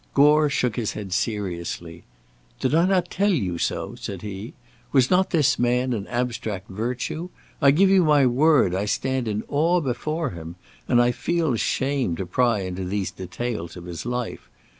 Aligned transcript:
Gore 0.15 0.49
shook 0.49 0.77
his 0.77 0.93
head 0.93 1.13
seriously; 1.13 2.05
"Did 2.59 2.73
I 2.73 2.87
not 2.87 3.11
tell 3.11 3.29
you 3.29 3.59
so?" 3.59 3.93
said 3.93 4.23
he. 4.23 4.55
"Was 4.91 5.11
not 5.11 5.29
this 5.29 5.59
man 5.59 5.93
an 5.93 6.07
abstract 6.07 6.69
virtue? 6.69 7.29
I 7.61 7.69
give 7.69 7.91
you 7.91 8.03
my 8.03 8.25
word 8.25 8.73
I 8.73 8.85
stand 8.85 9.27
in 9.27 9.43
awe 9.47 9.79
before 9.79 10.31
him, 10.31 10.55
and 10.87 10.99
I 10.99 11.11
feel 11.11 11.53
ashamed 11.53 12.17
to 12.17 12.25
pry 12.25 12.61
into 12.61 12.83
these 12.83 13.11
details 13.11 13.77
of 13.77 13.85
his 13.85 14.03
life. 14.03 14.49